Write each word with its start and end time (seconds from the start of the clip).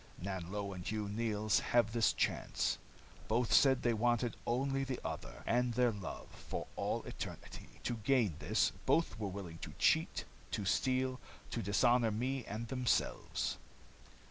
Nanlo 0.19 0.73
and 0.73 0.83
Hugh 0.83 1.07
Neils 1.07 1.59
have 1.59 1.91
this 1.93 2.11
chance. 2.11 2.79
Both 3.27 3.53
said 3.53 3.83
they 3.83 3.93
wanted 3.93 4.35
only 4.47 4.83
the 4.83 4.99
other, 5.05 5.43
and 5.45 5.75
their 5.75 5.91
love, 5.91 6.27
for 6.31 6.65
all 6.75 7.03
eternity. 7.03 7.79
To 7.83 7.97
gain 7.97 8.33
this, 8.39 8.71
both 8.87 9.19
were 9.19 9.27
willing 9.27 9.59
to 9.59 9.73
cheat, 9.77 10.25
to 10.49 10.65
steal, 10.65 11.19
to 11.51 11.61
dishonor 11.61 12.09
me 12.09 12.43
and 12.45 12.67
themselves. 12.67 13.59